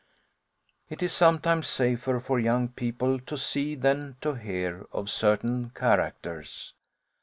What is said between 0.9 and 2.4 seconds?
is sometimes safer for